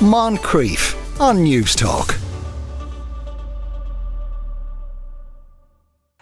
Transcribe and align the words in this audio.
Moncrieff 0.00 0.94
on 1.20 1.38
Newstalk. 1.38 2.16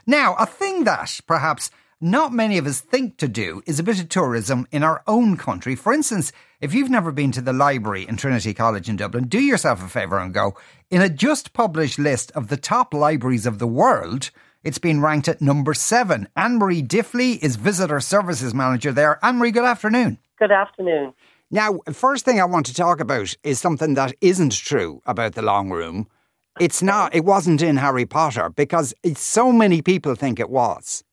Now, 0.07 0.35
a 0.37 0.47
thing 0.47 0.85
that 0.85 1.21
perhaps 1.27 1.71
not 2.01 2.33
many 2.33 2.57
of 2.57 2.67
us 2.67 2.81
think 2.81 3.19
to 3.19 3.29
do 3.29 3.63
is 3.67 3.79
a 3.79 3.83
bit 3.83 4.01
of 4.01 4.09
tourism 4.09 4.67
in 4.73 4.83
our 4.83 5.03
own 5.07 5.37
country. 5.37 5.77
For 5.77 5.93
instance, 5.93 6.33
if 6.59 6.73
you've 6.73 6.89
never 6.89 7.13
been 7.13 7.33
to 7.33 7.43
the 7.43 7.53
library 7.53 8.09
in 8.09 8.17
Trinity 8.17 8.55
College 8.55 8.89
in 8.89 8.97
Dublin, 8.97 9.25
do 9.25 9.41
yourself 9.41 9.85
a 9.85 9.89
favour 9.89 10.19
and 10.21 10.33
go. 10.33 10.57
In 10.91 11.03
a 11.03 11.11
just 11.11 11.53
published 11.53 11.99
list 11.99 12.33
of 12.33 12.49
the 12.49 12.57
top 12.57 12.95
libraries 12.95 13.45
of 13.45 13.59
the 13.59 13.67
world, 13.67 14.31
it's 14.65 14.79
been 14.79 15.03
ranked 15.03 15.29
at 15.29 15.43
number 15.43 15.75
seven. 15.75 16.29
Anne 16.35 16.57
Marie 16.57 16.83
Diffley 16.83 17.39
is 17.43 17.57
Visitor 17.57 18.01
Services 18.01 18.55
Manager 18.55 18.91
there. 18.91 19.19
Anne 19.23 19.37
Marie, 19.37 19.51
good 19.51 19.65
afternoon. 19.65 20.17
Good 20.39 20.51
afternoon. 20.51 21.13
Now, 21.51 21.79
first 21.93 22.25
thing 22.25 22.41
I 22.41 22.45
want 22.45 22.67
to 22.67 22.75
talk 22.75 23.01
about 23.01 23.35
is 23.45 23.61
something 23.61 23.95
that 23.95 24.15
isn't 24.21 24.53
true 24.53 25.01
about 25.07 25.35
the 25.35 25.43
long 25.43 25.71
room. 25.71 26.09
It's 26.59 26.83
not, 26.83 27.15
it 27.15 27.25
wasn't 27.25 27.63
in 27.63 27.77
Harry 27.77 28.07
Potter 28.07 28.49
because 28.51 28.95
so 29.15 29.53
many 29.53 29.83
people 29.83 30.15
think 30.15 30.41
it 30.41 30.51
was. 30.51 31.05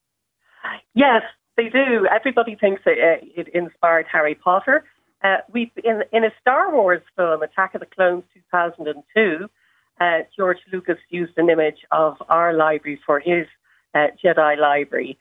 Yes, 0.96 1.22
they 1.56 1.70
do. 1.70 2.08
Everybody 2.08 2.56
thinks 2.56 2.82
it, 2.86 2.98
uh, 2.98 3.26
it 3.36 3.48
inspired 3.50 4.08
Harry 4.12 4.36
Potter. 4.36 4.86
Uh, 5.23 5.38
we 5.52 5.72
in, 5.84 6.04
in 6.12 6.23
a 6.23 6.32
Star 6.42 6.73
Wars 6.73 7.02
film, 7.16 7.44
Attack 7.44 7.76
of 7.76 7.81
the 7.81 7.86
Clones 7.86 8.23
2002, 8.34 9.50
uh, 10.02 10.20
George 10.36 10.58
Lucas 10.72 10.98
used 11.09 11.38
an 11.38 11.50
image 11.50 11.86
of 11.92 12.18
our 12.30 12.54
library 12.54 13.00
for 13.06 13.20
his 13.20 13.45
uh, 13.95 14.08
Jedi 14.23 14.58
library. 14.58 15.18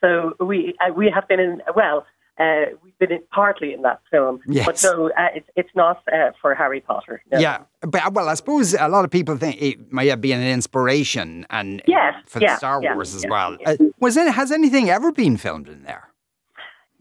So 0.00 0.34
we 0.40 0.74
uh, 0.80 0.92
we 0.92 1.10
have 1.14 1.26
been 1.28 1.40
in 1.40 1.62
well 1.74 2.04
uh, 2.38 2.66
we've 2.82 2.98
been 2.98 3.12
in, 3.12 3.22
partly 3.30 3.72
in 3.72 3.82
that 3.82 4.00
film, 4.10 4.40
yes. 4.46 4.66
but 4.66 4.82
no, 4.84 5.08
uh, 5.08 5.28
it's, 5.34 5.48
it's 5.56 5.70
not 5.74 6.02
uh, 6.12 6.32
for 6.40 6.54
Harry 6.54 6.80
Potter. 6.80 7.22
No. 7.32 7.38
Yeah, 7.38 7.62
but 7.80 8.04
uh, 8.04 8.10
well, 8.12 8.28
I 8.28 8.34
suppose 8.34 8.74
a 8.74 8.88
lot 8.88 9.04
of 9.04 9.10
people 9.10 9.36
think 9.36 9.60
it 9.60 9.90
might 9.92 10.08
have 10.08 10.20
been 10.20 10.40
an 10.40 10.46
inspiration 10.46 11.46
and 11.48 11.82
yes, 11.86 12.14
for 12.26 12.40
yeah, 12.40 12.56
Star 12.58 12.82
yeah, 12.82 12.94
Wars 12.94 13.14
as 13.14 13.24
yeah, 13.24 13.30
well. 13.30 13.56
Uh, 13.64 13.76
was 14.00 14.16
it? 14.16 14.30
Has 14.32 14.52
anything 14.52 14.90
ever 14.90 15.12
been 15.12 15.36
filmed 15.38 15.68
in 15.68 15.84
there? 15.84 16.10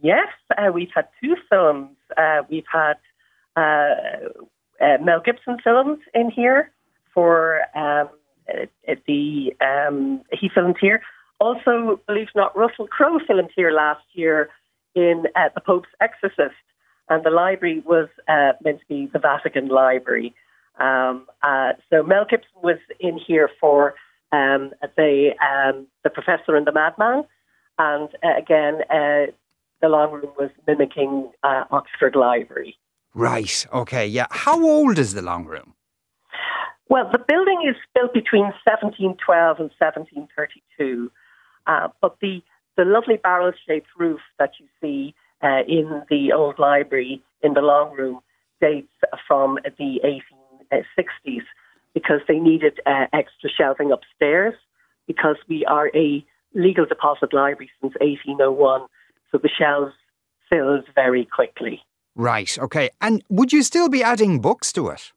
Yes, 0.02 0.28
uh, 0.58 0.72
we've 0.72 0.92
had 0.94 1.08
two 1.22 1.36
films. 1.50 1.90
we've 2.50 2.64
had 2.72 2.96
Mel 3.58 5.22
Gibson 5.24 5.58
films 5.62 6.00
in 6.14 6.32
here 6.32 6.72
for 7.14 7.62
um, 7.76 8.10
the 9.08 9.52
um, 9.60 10.22
he 10.32 10.50
filmed 10.54 10.78
here. 10.80 11.02
Also, 11.40 12.00
believe 12.08 12.28
it 12.34 12.38
or 12.38 12.44
not, 12.44 12.58
Russell 12.58 12.88
Crowe 12.88 13.20
filmed 13.28 13.50
here 13.54 13.72
last 13.72 14.06
year 14.14 14.50
in 14.96 15.26
uh, 15.36 15.50
the 15.54 15.62
Pope's 15.62 15.90
Exorcist, 16.02 16.56
and 17.10 17.24
the 17.24 17.30
library 17.30 17.84
was 17.86 18.08
uh, 18.28 18.54
meant 18.64 18.80
to 18.80 18.86
be 18.88 19.10
the 19.12 19.20
Vatican 19.20 19.68
Library. 19.68 20.34
Um, 20.80 21.28
uh, 21.44 21.74
so 21.90 22.04
Mel 22.04 22.26
Gibson 22.30 22.50
was 22.64 22.78
in 23.00 23.18
here 23.18 23.50
for 23.60 23.96
um, 24.32 24.72
the 24.98 25.32
um, 25.42 25.88
the 26.04 26.10
Professor 26.10 26.56
and 26.56 26.66
the 26.66 26.72
Madman, 26.72 27.26
and 27.78 28.10
uh, 28.24 28.38
again 28.38 28.82
uh, 28.90 29.32
the 29.82 29.90
long 29.90 30.12
room 30.12 30.32
was 30.38 30.50
mimicking 30.68 31.32
uh, 31.44 31.66
Oxford 31.72 32.16
Library. 32.16 32.78
Right. 33.14 33.66
Okay. 33.72 34.08
Yeah. 34.08 34.28
How 34.32 34.62
old 34.62 34.98
is 35.00 35.14
the 35.14 35.22
long 35.22 35.46
room? 35.46 35.74
Well, 36.90 37.10
the 37.12 37.20
building 37.20 37.64
is 37.68 37.76
built 37.96 38.14
between 38.14 38.44
1712 38.44 39.60
and 39.60 39.72
1732, 39.80 41.12
but 42.02 42.18
the 42.22 42.44
the 42.78 42.86
lovely 42.86 43.18
barrel 43.18 43.52
shaped 43.68 43.88
roof 43.98 44.20
that 44.40 44.52
you 44.60 44.68
see 44.82 45.16
uh, 45.42 45.62
in 45.68 46.04
the 46.10 46.34
old 46.34 46.60
library 46.60 47.22
in 47.42 47.54
the 47.54 47.62
long 47.62 47.96
room 47.96 48.20
dates 48.62 48.92
from 49.28 49.58
the 49.78 50.22
1860s 50.74 51.44
because 51.94 52.22
they 52.28 52.40
needed 52.40 52.80
uh, 52.86 53.06
extra 53.14 53.50
shelving 53.50 53.92
upstairs 53.92 54.54
because 55.08 55.38
we 55.48 55.66
are 55.66 55.90
a 55.96 56.26
legal 56.54 56.86
deposit 56.86 57.34
library 57.34 57.70
since 57.82 57.94
1801. 58.00 58.82
So 59.32 59.38
the 59.38 59.50
shelves 59.50 59.94
filled 60.50 60.86
very 60.96 61.26
quickly. 61.26 61.82
Right, 62.16 62.58
okay. 62.58 62.90
And 63.02 63.24
would 63.30 63.52
you 63.52 63.62
still 63.62 63.90
be 63.90 64.02
adding 64.02 64.40
books 64.40 64.72
to 64.74 64.88
it? 64.90 65.12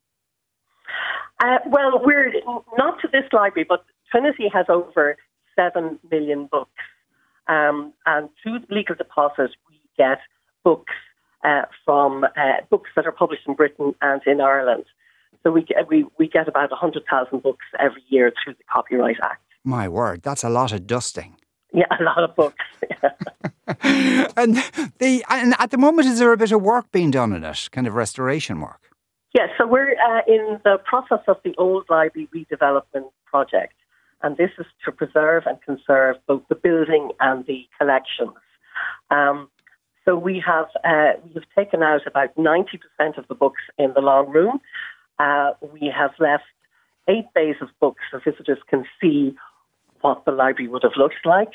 Uh, 1.41 1.59
well, 1.67 2.03
we're 2.05 2.33
not 2.77 3.01
to 3.01 3.09
this 3.13 3.25
library, 3.33 3.67
but 3.69 3.85
Trinity 4.11 4.49
has 4.53 4.67
over 4.69 5.17
7 5.55 5.99
million 6.11 6.47
books. 6.51 6.71
Um, 7.49 7.93
and 8.07 8.29
through 8.43 8.61
the 8.61 8.75
legal 8.75 8.95
deposits, 8.95 9.55
we 9.69 9.81
get 9.97 10.19
books 10.65 10.95
uh, 11.45 11.63
from 11.85 12.25
uh, 12.25 12.61
books 12.71 12.91
that 12.97 13.07
are 13.07 13.13
published 13.13 13.43
in 13.47 13.55
Britain 13.55 13.95
and 14.03 14.21
in 14.27 14.41
Ireland. 14.41 14.85
So 15.43 15.51
we 15.51 15.63
get, 15.63 15.89
we, 15.89 16.05
we 16.19 16.29
get 16.29 16.49
about 16.49 16.71
100,000 16.71 17.43
books 17.43 17.65
every 17.79 18.03
year 18.09 18.33
through 18.43 18.55
the 18.55 18.65
Copyright 18.71 19.17
Act. 19.23 19.43
My 19.65 19.89
word, 19.89 20.23
that's 20.23 20.45
a 20.45 20.49
lot 20.49 20.73
of 20.73 20.87
dusting. 20.87 21.37
Yeah, 21.73 21.87
a 21.99 22.03
lot 22.03 22.23
of 22.23 22.35
books. 22.35 22.65
and 23.83 24.57
the 24.99 25.23
and 25.29 25.55
at 25.59 25.71
the 25.71 25.77
moment, 25.77 26.09
is 26.09 26.19
there 26.19 26.33
a 26.33 26.37
bit 26.39 26.53
of 26.53 26.63
work 26.63 26.91
being 26.91 27.11
done 27.11 27.35
in 27.35 27.45
it, 27.45 27.69
kind 27.71 27.87
of 27.87 27.95
restoration 27.95 28.61
work? 28.61 28.91
Yes, 29.35 29.49
yeah, 29.51 29.59
so 29.59 29.67
we're 29.67 29.93
uh, 29.93 30.23
in 30.27 30.59
the 30.65 30.79
process 30.85 31.21
of 31.29 31.37
the 31.45 31.55
old 31.59 31.85
library 31.91 32.29
redevelopment 32.35 33.11
project 33.27 33.75
and 34.23 34.37
this 34.37 34.51
is 34.59 34.67
to 34.85 34.93
preserve 34.93 35.45
and 35.47 35.61
conserve 35.63 36.17
both 36.27 36.43
the 36.49 36.55
building 36.55 37.11
and 37.21 37.47
the 37.47 37.67
collections. 37.79 38.37
Um, 39.11 39.49
so 40.05 40.17
we 40.17 40.43
have 40.45 40.67
uh, 40.85 41.21
we 41.25 41.35
have 41.35 41.45
taken 41.57 41.83
out 41.83 42.07
about 42.07 42.35
90% 42.37 43.19
of 43.19 43.29
the 43.29 43.35
books 43.35 43.61
in 43.79 43.93
the 43.95 44.01
long 44.01 44.31
room. 44.31 44.61
Uh, 45.19 45.51
we 45.73 45.93
have 45.95 46.13
left 46.19 46.45
eight 47.09 47.27
bays 47.35 47.57
of 47.61 47.69
books 47.81 48.03
so 48.11 48.19
visitors 48.25 48.59
can 48.69 48.85
see 49.01 49.35
what 50.01 50.25
the 50.25 50.31
library 50.31 50.69
would 50.69 50.83
have 50.83 50.97
looked 50.97 51.27
like. 51.27 51.51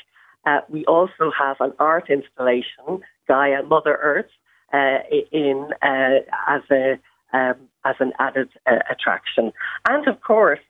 Uh, 0.46 0.60
we 0.68 0.84
also 0.84 1.32
have 1.36 1.56
an 1.60 1.72
art 1.78 2.10
installation, 2.10 3.00
Gaia 3.26 3.62
Mother 3.62 3.98
Earth, 4.02 4.30
uh, 4.72 4.98
in 5.32 5.70
uh, 5.82 6.20
as 6.48 6.62
a 6.70 6.98
um, 7.32 7.56
as 7.84 7.96
an 7.98 8.12
added 8.20 8.50
uh, 8.66 8.78
attraction, 8.90 9.52
and 9.88 10.06
of 10.06 10.20
course 10.20 10.60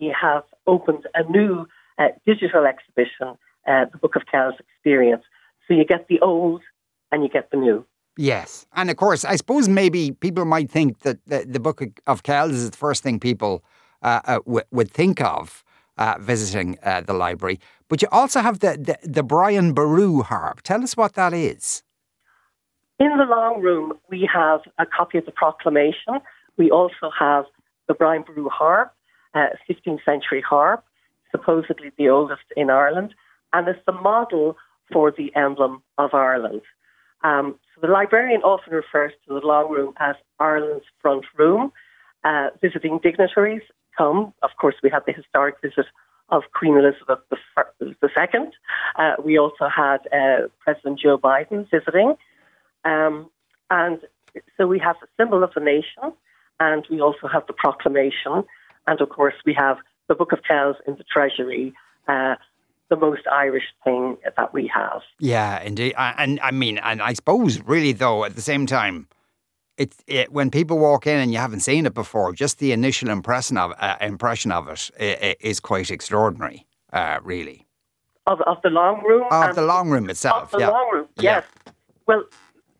we 0.00 0.14
have 0.18 0.44
opened 0.70 1.04
a 1.14 1.22
new 1.30 1.66
uh, 1.98 2.08
digital 2.24 2.64
exhibition, 2.64 3.28
uh, 3.66 3.84
the 3.92 3.98
Book 3.98 4.14
of 4.16 4.22
Kells 4.30 4.54
Experience. 4.58 5.24
So 5.66 5.74
you 5.74 5.84
get 5.84 6.06
the 6.08 6.20
old 6.20 6.62
and 7.10 7.22
you 7.22 7.28
get 7.28 7.50
the 7.50 7.58
new. 7.58 7.84
Yes. 8.16 8.66
And 8.74 8.90
of 8.90 8.96
course, 8.96 9.24
I 9.24 9.36
suppose 9.36 9.68
maybe 9.68 10.12
people 10.12 10.44
might 10.44 10.70
think 10.70 11.00
that 11.00 11.18
the, 11.26 11.44
the 11.46 11.60
Book 11.60 11.82
of 12.06 12.22
Kells 12.22 12.52
is 12.52 12.70
the 12.70 12.76
first 12.76 13.02
thing 13.02 13.18
people 13.18 13.64
uh, 14.02 14.20
uh 14.24 14.38
w- 14.46 14.68
would 14.70 14.90
think 14.90 15.20
of 15.20 15.62
uh, 15.98 16.14
visiting 16.18 16.78
uh, 16.82 17.02
the 17.02 17.12
library. 17.12 17.58
But 17.88 18.02
you 18.02 18.08
also 18.10 18.40
have 18.40 18.60
the, 18.60 18.72
the, 18.88 18.96
the 19.16 19.22
Brian 19.22 19.74
Boru 19.74 20.22
harp. 20.22 20.62
Tell 20.62 20.82
us 20.82 20.96
what 20.96 21.14
that 21.14 21.32
is. 21.32 21.82
In 22.98 23.16
the 23.16 23.24
long 23.24 23.60
room, 23.62 23.94
we 24.08 24.28
have 24.32 24.60
a 24.78 24.86
copy 24.86 25.18
of 25.18 25.24
the 25.24 25.32
proclamation. 25.32 26.20
We 26.56 26.70
also 26.70 27.10
have 27.18 27.44
the 27.88 27.94
Brian 27.94 28.22
Boru 28.22 28.48
harp 28.48 28.92
uh, 29.34 29.48
15th 29.68 30.04
century 30.04 30.40
harp, 30.40 30.84
supposedly 31.30 31.92
the 31.96 32.08
oldest 32.08 32.42
in 32.56 32.70
Ireland, 32.70 33.14
and 33.52 33.68
it's 33.68 33.84
the 33.86 33.92
model 33.92 34.56
for 34.92 35.10
the 35.10 35.34
emblem 35.36 35.82
of 35.98 36.14
Ireland. 36.14 36.62
Um, 37.22 37.56
so 37.74 37.86
the 37.86 37.92
librarian 37.92 38.42
often 38.42 38.72
refers 38.72 39.12
to 39.26 39.34
the 39.34 39.46
long 39.46 39.70
room 39.70 39.94
as 39.98 40.16
Ireland's 40.38 40.86
front 41.00 41.24
room. 41.36 41.72
Uh, 42.22 42.48
visiting 42.60 42.98
dignitaries 43.02 43.62
come. 43.96 44.34
Of 44.42 44.50
course, 44.60 44.74
we 44.82 44.90
had 44.90 45.02
the 45.06 45.12
historic 45.12 45.56
visit 45.62 45.86
of 46.28 46.42
Queen 46.52 46.76
Elizabeth 46.76 47.18
II. 47.80 48.50
Uh, 48.98 49.14
we 49.24 49.38
also 49.38 49.68
had 49.74 49.98
uh, 50.12 50.48
President 50.60 51.00
Joe 51.00 51.18
Biden 51.18 51.68
visiting. 51.70 52.14
Um, 52.84 53.30
and 53.70 54.00
so 54.56 54.66
we 54.66 54.78
have 54.78 54.96
the 55.00 55.08
symbol 55.18 55.42
of 55.42 55.52
the 55.54 55.60
nation, 55.60 56.12
and 56.58 56.86
we 56.90 57.00
also 57.00 57.26
have 57.26 57.46
the 57.46 57.52
proclamation. 57.52 58.44
And 58.86 59.00
of 59.00 59.08
course, 59.08 59.34
we 59.44 59.54
have 59.54 59.78
the 60.08 60.14
Book 60.14 60.32
of 60.32 60.40
Kells 60.42 60.76
in 60.86 60.96
the 60.96 61.04
Treasury. 61.04 61.74
Uh, 62.08 62.34
the 62.90 62.96
most 62.96 63.22
Irish 63.30 63.64
thing 63.84 64.16
that 64.36 64.52
we 64.52 64.70
have. 64.74 65.02
Yeah, 65.20 65.62
indeed. 65.62 65.94
And 65.96 66.40
I 66.40 66.50
mean, 66.50 66.78
and 66.78 67.00
I 67.00 67.12
suppose 67.12 67.60
really 67.60 67.92
though, 67.92 68.24
at 68.24 68.34
the 68.34 68.42
same 68.42 68.66
time, 68.66 69.06
it's 69.78 69.96
it, 70.06 70.30
when 70.32 70.50
people 70.50 70.78
walk 70.78 71.06
in 71.06 71.18
and 71.18 71.32
you 71.32 71.38
haven't 71.38 71.60
seen 71.60 71.86
it 71.86 71.94
before, 71.94 72.32
just 72.34 72.58
the 72.58 72.72
initial 72.72 73.08
impression 73.08 73.56
of 73.56 73.72
uh, 73.78 73.96
impression 74.00 74.52
of 74.52 74.68
it, 74.68 74.90
it 74.98 75.38
is 75.40 75.60
quite 75.60 75.90
extraordinary, 75.90 76.66
uh, 76.92 77.20
really. 77.22 77.66
Of, 78.26 78.42
of 78.42 78.58
the 78.62 78.70
long 78.70 79.02
room. 79.02 79.24
Of 79.30 79.54
the 79.54 79.62
long 79.62 79.88
room 79.88 80.10
itself. 80.10 80.52
Of 80.52 80.58
the 80.58 80.58
yeah. 80.58 80.68
long 80.68 80.90
room. 80.92 81.08
Yes. 81.18 81.44
Yeah. 81.66 81.72
Well, 82.06 82.24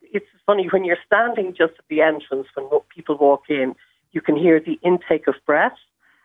it's 0.02 0.26
funny 0.44 0.66
when 0.70 0.84
you're 0.84 0.98
standing 1.06 1.54
just 1.56 1.74
at 1.78 1.84
the 1.88 2.02
entrance 2.02 2.48
when 2.54 2.68
people 2.94 3.16
walk 3.16 3.44
in, 3.48 3.74
you 4.12 4.20
can 4.20 4.36
hear 4.36 4.60
the 4.60 4.78
intake 4.82 5.26
of 5.28 5.34
breath 5.46 5.78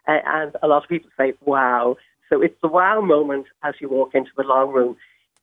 and 0.08 0.56
a 0.62 0.68
lot 0.68 0.84
of 0.84 0.90
people 0.90 1.10
say, 1.18 1.34
wow. 1.42 1.98
So 2.30 2.42
it's 2.42 2.56
the 2.62 2.68
wow 2.68 3.02
moment 3.02 3.48
as 3.64 3.76
you 3.80 3.90
walk 3.90 4.16
into 4.16 4.32
the 4.38 4.44
long 4.44 4.72
room. 4.72 4.96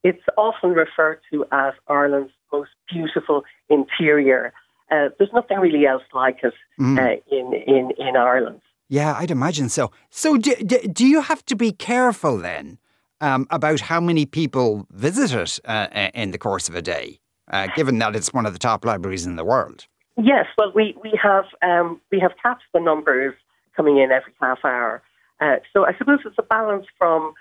It's 0.05 0.23
often 0.37 0.71
referred 0.71 1.21
to 1.31 1.45
as 1.53 1.75
Ireland's 1.89 2.33
most 2.53 2.71
beautiful 2.91 3.45
interior. 3.69 4.53
Uh, 4.91 5.09
there's 5.19 5.33
nothing 5.33 5.59
really 5.59 5.87
else 5.87 6.03
like 6.13 6.39
it 6.43 6.55
mm. 6.79 6.99
uh, 6.99 7.21
in, 7.31 7.55
in, 7.67 7.93
in 7.99 8.17
Ireland. 8.17 8.61
Yeah, 8.89 9.15
I'd 9.17 9.31
imagine 9.31 9.69
so. 9.69 9.91
So, 10.11 10.37
do, 10.37 10.55
do, 10.57 10.79
do 10.81 11.07
you 11.07 11.23
have 11.23 11.45
to 11.47 11.57
be 11.57 11.73
careful 11.73 12.37
then 12.37 12.79
um, 13.23 13.47
about 13.51 13.81
how 13.81 14.01
many 14.01 14.27
people 14.27 14.87
visit 14.91 15.33
it 15.33 15.59
uh, 15.65 16.11
in 16.13 16.33
the 16.33 16.39
course 16.39 16.69
of 16.69 16.75
a 16.75 16.83
day, 16.83 17.21
uh, 17.51 17.69
given 17.75 17.99
that 18.01 18.15
it's 18.15 18.35
one 18.35 18.45
of 18.45 18.53
the 18.53 18.59
top 18.59 18.85
libraries 18.85 19.25
in 19.25 19.37
the 19.37 19.45
world? 19.45 19.87
Yes, 20.19 20.45
well, 20.59 20.73
we 20.75 20.95
we 21.03 21.19
have 21.23 21.45
um, 21.63 22.01
we 22.11 22.21
have 22.21 22.33
capped 22.43 22.65
the 22.75 22.81
numbers 22.81 23.35
coming 23.77 23.99
in 23.99 24.11
every 24.11 24.33
half 24.41 24.59
hour. 24.65 25.03
Uh, 25.41 25.57
so 25.73 25.85
I 25.85 25.97
suppose 25.99 26.21
it's 26.25 26.37
a 26.39 26.43
balance 26.43 26.87
from 26.99 27.35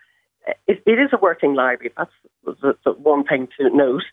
it, 0.67 0.81
it 0.85 0.99
is 0.99 1.09
a 1.13 1.17
working 1.21 1.53
library. 1.53 1.93
That's 1.95 2.11
the, 2.45 2.75
the 2.83 2.93
one 2.93 3.23
thing 3.25 3.47
to 3.59 3.69
note 3.69 4.03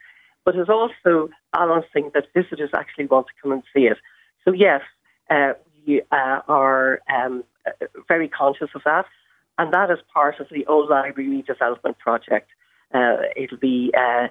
but 0.48 0.56
it's 0.56 0.70
also 0.70 1.28
balancing 1.52 2.10
that 2.14 2.24
visitors 2.34 2.70
actually 2.74 3.04
want 3.04 3.26
to 3.26 3.32
come 3.42 3.52
and 3.52 3.62
see 3.76 3.82
it. 3.82 3.98
So, 4.46 4.52
yes, 4.54 4.80
uh, 5.28 5.52
we 5.86 6.00
uh, 6.10 6.40
are 6.48 7.00
um, 7.14 7.44
very 8.08 8.28
conscious 8.28 8.70
of 8.74 8.80
that, 8.86 9.04
and 9.58 9.74
that 9.74 9.90
is 9.90 9.98
part 10.10 10.40
of 10.40 10.46
the 10.50 10.64
Old 10.64 10.88
Library 10.88 11.44
Redevelopment 11.44 11.98
Project. 11.98 12.48
Uh, 12.94 13.16
it'll 13.36 13.58
be 13.58 13.92
uh, 13.94 14.28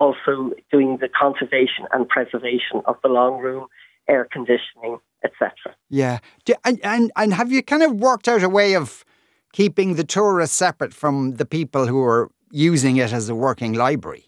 also 0.00 0.52
doing 0.70 0.96
the 1.02 1.08
conservation 1.10 1.84
and 1.92 2.08
preservation 2.08 2.80
of 2.86 2.96
the 3.02 3.10
long 3.10 3.38
room, 3.38 3.66
air 4.08 4.26
conditioning, 4.32 5.00
etc. 5.24 5.52
Yeah, 5.88 6.18
and, 6.64 6.80
and 6.84 7.12
and 7.16 7.34
have 7.34 7.52
you 7.52 7.62
kind 7.62 7.82
of 7.82 7.94
worked 7.94 8.28
out 8.28 8.42
a 8.42 8.48
way 8.48 8.74
of 8.74 9.04
keeping 9.52 9.94
the 9.94 10.04
tourists 10.04 10.56
separate 10.56 10.94
from 10.94 11.34
the 11.36 11.44
people 11.44 11.86
who 11.86 12.02
are 12.02 12.30
using 12.50 12.96
it 12.96 13.12
as 13.12 13.28
a 13.28 13.34
working 13.34 13.72
library? 13.72 14.26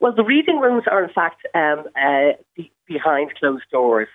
Well, 0.00 0.14
the 0.14 0.24
reading 0.24 0.58
rooms 0.58 0.84
are 0.90 1.04
in 1.04 1.10
fact 1.10 1.46
um, 1.54 1.84
uh, 1.94 2.32
be- 2.56 2.72
behind 2.86 3.34
closed 3.34 3.64
doors. 3.70 4.08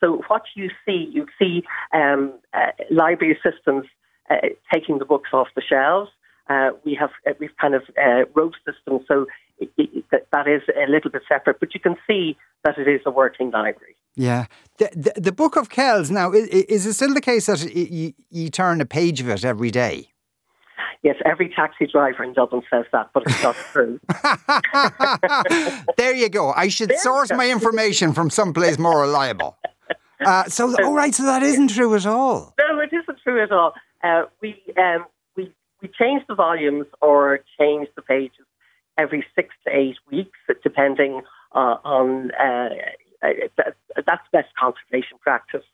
So 0.00 0.22
what 0.28 0.42
you 0.54 0.70
see, 0.84 1.08
you 1.12 1.26
see 1.38 1.62
um, 1.92 2.32
uh, 2.54 2.72
library 2.90 3.36
assistants 3.38 3.88
uh, 4.30 4.36
taking 4.72 4.98
the 4.98 5.04
books 5.04 5.30
off 5.32 5.48
the 5.54 5.62
shelves. 5.62 6.10
Uh, 6.48 6.70
we 6.84 6.94
have 6.94 7.10
uh, 7.26 7.32
we've 7.38 7.56
kind 7.60 7.74
of 7.74 7.82
uh, 8.02 8.24
row 8.34 8.50
systems, 8.66 9.02
so 9.06 9.26
it, 9.60 9.70
it, 9.76 10.04
that 10.32 10.48
is 10.48 10.62
a 10.76 10.90
little 10.90 11.10
bit 11.10 11.22
separate. 11.28 11.60
But 11.60 11.74
you 11.74 11.80
can 11.80 11.96
see 12.06 12.36
that 12.64 12.78
it 12.78 12.88
is 12.88 13.00
a 13.06 13.10
working 13.10 13.50
library. 13.50 13.96
Yeah, 14.16 14.46
the 14.78 14.90
the, 14.94 15.20
the 15.20 15.32
Book 15.32 15.56
of 15.56 15.70
Kells 15.70 16.10
now 16.10 16.32
is, 16.32 16.48
is 16.48 16.86
it 16.86 16.94
still 16.94 17.14
the 17.14 17.20
case 17.20 17.46
that 17.46 17.74
you, 17.74 18.12
you 18.30 18.50
turn 18.50 18.80
a 18.80 18.86
page 18.86 19.20
of 19.20 19.28
it 19.28 19.44
every 19.44 19.70
day? 19.70 20.08
Yes, 21.02 21.16
every 21.24 21.48
taxi 21.48 21.86
driver 21.86 22.22
in 22.22 22.34
Dublin 22.34 22.62
says 22.70 22.84
that, 22.92 23.08
but 23.14 23.22
it's 23.26 23.42
not 23.42 23.56
true. 23.72 23.98
there 25.96 26.14
you 26.14 26.28
go. 26.28 26.52
I 26.52 26.68
should 26.68 26.90
there 26.90 26.98
source 26.98 27.30
my 27.32 27.50
information 27.50 28.12
from 28.12 28.28
someplace 28.28 28.78
more 28.78 29.00
reliable. 29.00 29.56
Uh, 30.20 30.44
so, 30.44 30.74
all 30.84 30.92
right, 30.92 31.14
so 31.14 31.24
that 31.24 31.42
isn't 31.42 31.68
true 31.68 31.94
at 31.94 32.04
all. 32.04 32.54
No, 32.58 32.80
it 32.80 32.92
isn't 32.92 33.18
true 33.22 33.42
at 33.42 33.50
all. 33.50 33.72
Uh, 34.02 34.24
we 34.42 34.62
um, 34.76 35.06
we 35.36 35.50
we 35.80 35.88
change 35.98 36.22
the 36.28 36.34
volumes 36.34 36.86
or 37.00 37.40
change 37.58 37.88
the 37.96 38.02
pages 38.02 38.44
every 39.00 39.24
six 39.34 39.48
to 39.66 39.74
eight 39.74 39.96
weeks, 40.10 40.38
depending 40.62 41.22
uh, 41.54 41.76
on 41.84 42.30
uh, 42.32 42.68
uh, 43.22 43.28
that's 44.06 44.26
best 44.32 44.48
conservation 44.58 45.18
practice. 45.20 45.64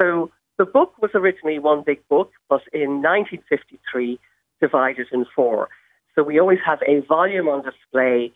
So 0.00 0.30
the 0.58 0.64
book 0.64 0.94
was 1.00 1.10
originally 1.14 1.58
one 1.58 1.82
big 1.84 2.06
book, 2.08 2.32
but 2.48 2.62
in 2.72 3.02
1953 3.02 4.18
divided 4.60 5.06
in 5.12 5.26
four. 5.34 5.68
So 6.14 6.22
we 6.22 6.38
always 6.38 6.58
have 6.64 6.80
a 6.86 7.00
volume 7.06 7.48
on 7.48 7.62
display 7.62 8.32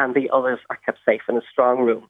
and 0.00 0.14
the 0.14 0.28
others 0.32 0.58
are 0.70 0.78
kept 0.84 0.98
safe 1.06 1.22
in 1.28 1.36
a 1.36 1.42
strong 1.50 1.78
room. 1.80 2.08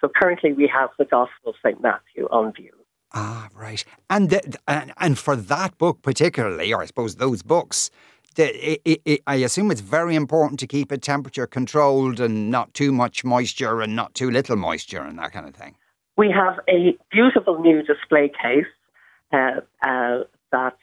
So 0.00 0.08
currently 0.08 0.52
we 0.52 0.70
have 0.72 0.90
the 0.98 1.04
Gospel 1.04 1.50
of 1.50 1.54
St. 1.64 1.80
Matthew 1.82 2.26
on 2.30 2.52
view. 2.52 2.72
Ah, 3.14 3.48
right. 3.54 3.84
And, 4.08 4.30
the, 4.30 4.58
and, 4.66 4.92
and 4.98 5.18
for 5.18 5.36
that 5.36 5.76
book 5.78 6.02
particularly, 6.02 6.72
or 6.72 6.82
I 6.82 6.86
suppose 6.86 7.16
those 7.16 7.42
books, 7.42 7.90
the, 8.32 8.80
it, 8.84 9.00
it, 9.04 9.22
I 9.26 9.36
assume 9.36 9.70
it's 9.70 9.80
very 9.80 10.14
important 10.14 10.60
to 10.60 10.66
keep 10.66 10.92
it 10.92 11.02
temperature 11.02 11.46
controlled 11.46 12.20
and 12.20 12.50
not 12.50 12.74
too 12.74 12.92
much 12.92 13.24
moisture 13.24 13.80
and 13.80 13.94
not 13.94 14.14
too 14.14 14.30
little 14.30 14.56
moisture 14.56 15.02
and 15.02 15.18
that 15.18 15.32
kind 15.32 15.46
of 15.46 15.54
thing. 15.54 15.76
We 16.16 16.30
have 16.30 16.58
a 16.68 16.96
beautiful 17.10 17.60
new 17.60 17.82
display 17.82 18.30
case 18.30 18.66
uh, 19.32 19.60
uh, 19.82 20.24
that 20.50 20.76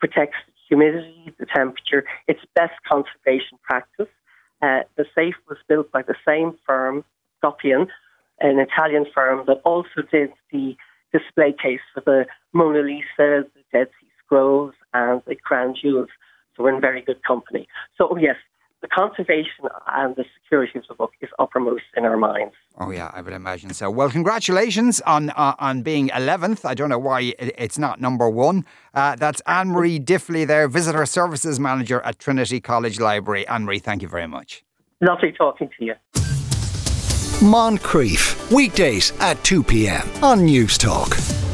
protects 0.00 0.36
humidity, 0.68 1.32
the 1.38 1.46
temperature. 1.46 2.04
It's 2.26 2.40
best 2.54 2.74
conservation 2.88 3.58
practice. 3.62 4.08
Uh, 4.62 4.80
the 4.96 5.04
safe 5.14 5.34
was 5.48 5.58
built 5.68 5.90
by 5.92 6.02
the 6.02 6.16
same 6.26 6.56
firm, 6.66 7.04
Goppion, 7.44 7.86
an 8.40 8.58
Italian 8.58 9.06
firm 9.14 9.44
that 9.46 9.60
also 9.64 10.02
did 10.10 10.30
the 10.52 10.76
display 11.12 11.52
case 11.52 11.80
for 11.94 12.02
the 12.04 12.26
Mona 12.52 12.80
Lisa, 12.80 13.04
the 13.54 13.62
Dead 13.72 13.88
Sea 14.00 14.08
Scrolls, 14.24 14.74
and 14.92 15.22
the 15.26 15.36
Crown 15.36 15.74
Jewels. 15.80 16.08
So 16.56 16.62
we're 16.62 16.74
in 16.74 16.80
very 16.80 17.02
good 17.02 17.22
company. 17.22 17.68
So, 17.98 18.08
oh 18.10 18.16
yes, 18.16 18.36
the 18.82 18.88
conservation 18.88 19.64
and 19.88 20.16
the 20.16 20.24
security 20.42 20.78
of 20.78 20.84
the 20.88 20.94
book 20.94 21.12
is 21.20 21.30
uppermost 21.38 21.84
in 21.96 22.04
our 22.04 22.16
minds. 22.16 22.54
Oh 22.78 22.90
yeah, 22.90 23.10
I 23.12 23.20
would 23.22 23.32
imagine 23.32 23.72
so. 23.72 23.90
Well, 23.90 24.10
congratulations 24.10 25.00
on 25.00 25.30
uh, 25.30 25.54
on 25.58 25.82
being 25.82 26.10
eleventh. 26.14 26.64
I 26.64 26.74
don't 26.74 26.90
know 26.90 26.98
why 26.98 27.34
it's 27.38 27.78
not 27.78 28.00
number 28.00 28.28
one. 28.28 28.64
Uh, 28.94 29.16
that's 29.16 29.40
Anne 29.46 29.68
Marie 29.68 29.98
Diffley, 29.98 30.46
there, 30.46 30.68
visitor 30.68 31.06
services 31.06 31.58
manager 31.58 32.00
at 32.02 32.18
Trinity 32.18 32.60
College 32.60 33.00
Library. 33.00 33.46
Anne 33.48 33.64
Marie, 33.64 33.78
thank 33.78 34.02
you 34.02 34.08
very 34.08 34.26
much. 34.26 34.62
Lovely 35.00 35.32
talking 35.32 35.70
to 35.78 35.84
you. 35.84 35.94
Moncrieff 37.40 38.52
weekdays 38.52 39.12
at 39.20 39.42
two 39.44 39.62
p.m. 39.62 40.08
on 40.22 40.40
Newstalk. 40.40 41.45